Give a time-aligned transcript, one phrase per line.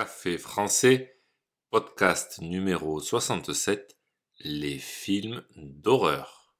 [0.00, 1.20] Café français,
[1.68, 3.98] podcast numéro 67,
[4.38, 6.54] les films d'horreur.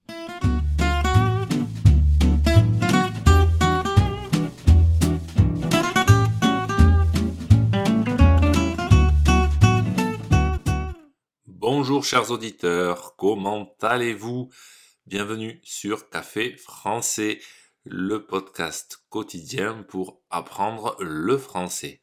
[11.47, 14.51] Bonjour chers auditeurs, comment allez-vous?
[15.07, 17.41] Bienvenue sur Café français,
[17.85, 22.03] le podcast quotidien pour apprendre le français.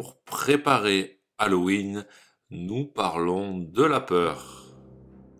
[0.00, 2.06] Pour préparer Halloween,
[2.48, 4.72] nous parlons de la peur.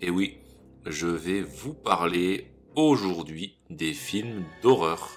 [0.03, 0.37] Et oui,
[0.85, 5.13] je vais vous parler aujourd'hui des films d'horreur.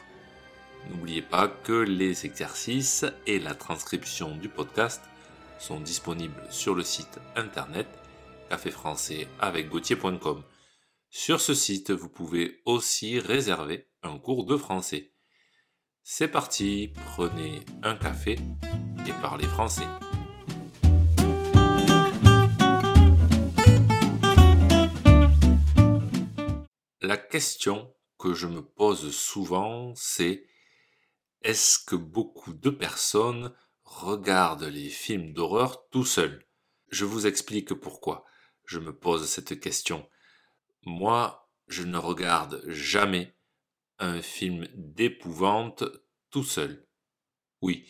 [0.89, 5.03] N'oubliez pas que les exercices et la transcription du podcast
[5.59, 7.87] sont disponibles sur le site internet
[8.49, 9.67] café français avec
[11.09, 15.12] Sur ce site, vous pouvez aussi réserver un cours de français.
[16.05, 18.37] C'est parti, prenez un café
[19.07, 19.87] et parlez français.
[26.99, 30.45] La question que je me pose souvent, c'est
[31.41, 33.55] est-ce que beaucoup de personnes
[33.85, 36.45] regardent les films d'horreur tout seuls?
[36.89, 38.25] Je vous explique pourquoi
[38.65, 40.05] je me pose cette question.
[40.81, 43.37] Moi, je ne regarde jamais
[43.99, 45.83] un film d'épouvante
[46.29, 46.85] tout seul.
[47.61, 47.87] Oui,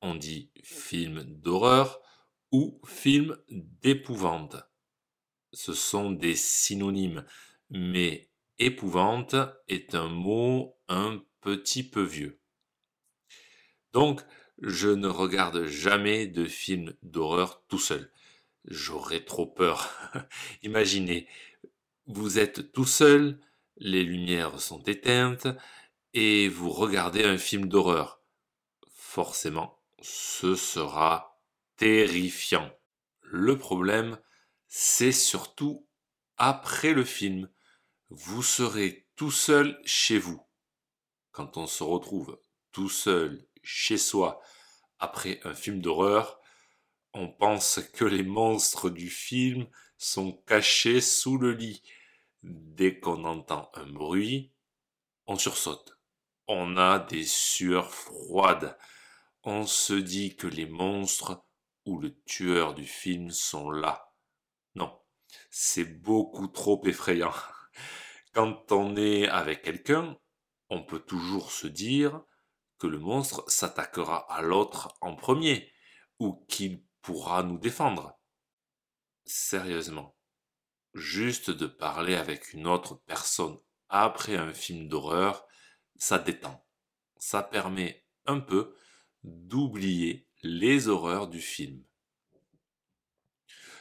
[0.00, 2.00] on dit film d'horreur
[2.52, 4.56] ou film d'épouvante.
[5.52, 7.24] Ce sont des synonymes,
[7.70, 9.36] mais épouvante
[9.68, 12.40] est un mot un petit peu vieux.
[13.92, 14.22] Donc,
[14.60, 18.10] je ne regarde jamais de film d'horreur tout seul.
[18.64, 19.88] J'aurais trop peur.
[20.62, 21.28] Imaginez,
[22.06, 23.40] vous êtes tout seul,
[23.76, 25.48] les lumières sont éteintes
[26.14, 28.20] et vous regardez un film d'horreur.
[28.92, 31.40] Forcément, ce sera
[31.76, 32.70] terrifiant.
[33.22, 34.18] Le problème,
[34.68, 35.86] c'est surtout
[36.36, 37.48] après le film.
[38.10, 40.40] Vous serez tout seul chez vous.
[41.32, 42.40] Quand on se retrouve
[42.72, 44.40] tout seul chez soi
[44.98, 46.40] après un film d'horreur,
[47.12, 49.66] on pense que les monstres du film
[49.98, 51.82] sont cachés sous le lit
[52.48, 54.52] Dès qu'on entend un bruit,
[55.26, 55.98] on sursaute.
[56.46, 58.78] On a des sueurs froides.
[59.42, 61.44] On se dit que les monstres
[61.86, 64.12] ou le tueur du film sont là.
[64.76, 64.96] Non,
[65.50, 67.34] c'est beaucoup trop effrayant.
[68.32, 70.16] Quand on est avec quelqu'un,
[70.70, 72.22] on peut toujours se dire
[72.78, 75.72] que le monstre s'attaquera à l'autre en premier,
[76.20, 78.20] ou qu'il pourra nous défendre.
[79.24, 80.15] Sérieusement,
[80.96, 83.58] juste de parler avec une autre personne
[83.88, 85.46] après un film d'horreur,
[85.96, 86.66] ça détend.
[87.18, 88.74] Ça permet un peu
[89.22, 91.82] d'oublier les horreurs du film.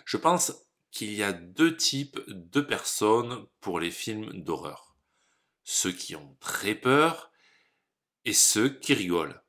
[0.06, 0.54] Je pense
[0.92, 4.96] qu'il y a deux types de personnes pour les films d'horreur.
[5.64, 7.32] Ceux qui ont très peur
[8.24, 9.44] et ceux qui rigolent.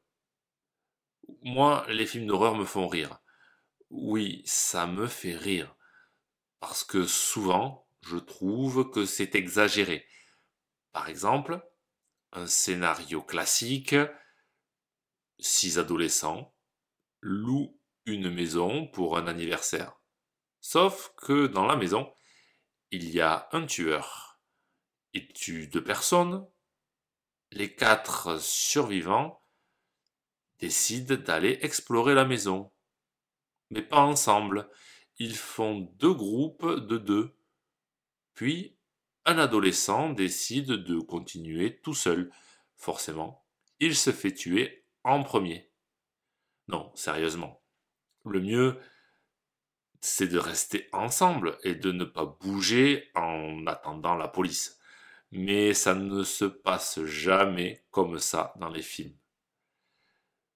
[1.43, 3.19] Moi, les films d'horreur me font rire.
[3.91, 5.76] Oui, ça me fait rire
[6.61, 10.07] parce que souvent, je trouve que c'est exagéré.
[10.93, 11.61] Par exemple,
[12.33, 13.97] un scénario classique,
[15.39, 16.55] six adolescents
[17.21, 19.99] louent une maison pour un anniversaire.
[20.61, 22.13] Sauf que dans la maison,
[22.91, 24.41] il y a un tueur.
[25.13, 26.47] Il tue deux personnes.
[27.51, 29.43] Les quatre survivants
[30.59, 32.73] décident d'aller explorer la maison.
[33.71, 34.71] Mais pas ensemble
[35.19, 37.37] ils font deux groupes de deux.
[38.35, 38.77] Puis,
[39.25, 42.31] un adolescent décide de continuer tout seul.
[42.77, 43.45] Forcément,
[43.81, 45.73] il se fait tuer en premier.
[46.69, 47.63] Non, sérieusement.
[48.25, 48.79] Le mieux,
[50.01, 54.79] c'est de rester ensemble et de ne pas bouger en attendant la police.
[55.33, 59.17] Mais ça ne se passe jamais comme ça dans les films.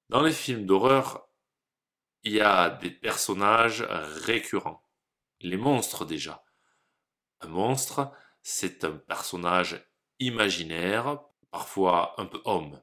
[0.09, 1.29] Dans les films d'horreur,
[2.22, 4.83] il y a des personnages récurrents.
[5.41, 6.45] Les monstres déjà.
[7.41, 8.10] Un monstre,
[8.42, 9.86] c'est un personnage
[10.18, 12.80] imaginaire, parfois un peu homme.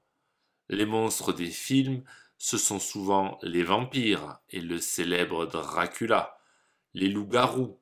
[0.70, 2.04] Les monstres des films,
[2.38, 6.38] ce sont souvent les vampires et le célèbre Dracula.
[6.94, 7.80] Les loups-garous,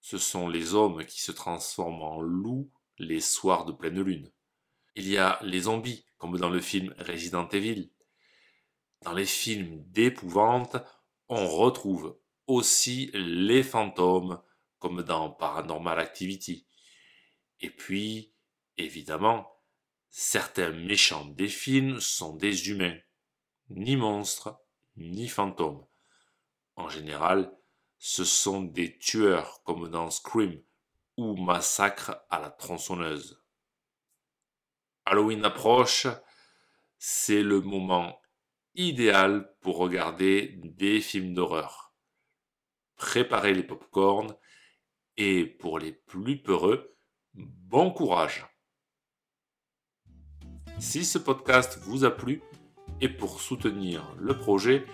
[0.00, 4.30] ce sont les hommes qui se transforment en loups les soirs de pleine lune.
[4.94, 7.90] Il y a les zombies, comme dans le film Resident Evil.
[9.02, 10.76] Dans les films d'épouvante,
[11.28, 14.42] on retrouve aussi les fantômes,
[14.78, 16.66] comme dans Paranormal Activity.
[17.60, 18.34] Et puis,
[18.76, 19.50] évidemment,
[20.10, 22.98] certains méchants des films sont des humains,
[23.70, 24.58] ni monstres,
[24.96, 25.86] ni fantômes.
[26.76, 27.52] En général,
[27.98, 30.62] ce sont des tueurs comme dans Scream
[31.16, 33.42] ou Massacre à la tronçonneuse.
[35.04, 36.06] Halloween approche,
[36.98, 38.20] c'est le moment
[38.78, 41.92] idéal pour regarder des films d'horreur.
[42.96, 44.34] Préparez les pop-corns
[45.16, 46.96] et pour les plus peureux,
[47.34, 48.46] bon courage.
[50.78, 52.40] Si ce podcast vous a plu
[53.00, 54.84] et pour soutenir le projet,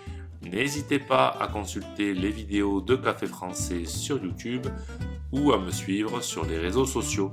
[0.41, 4.65] n'hésitez pas à consulter les vidéos de Café Français sur YouTube
[5.31, 7.31] ou à me suivre sur les réseaux sociaux.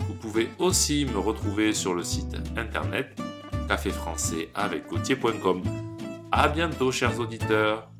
[0.00, 3.20] Vous pouvez aussi me retrouver sur le site internet
[3.68, 4.90] caféfrançais avec
[6.34, 7.91] A bientôt chers auditeurs